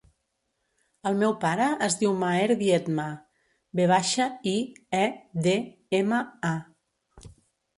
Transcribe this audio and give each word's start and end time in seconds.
El 1.09 1.17
meu 1.23 1.33
pare 1.43 1.67
es 1.87 1.97
diu 1.99 2.15
Maher 2.23 2.57
Viedma: 2.61 3.05
ve 3.81 3.85
baixa, 3.93 4.27
i, 4.53 4.55
e, 5.01 5.05
de, 5.49 5.55
ema, 6.01 6.23
a. 6.55 7.29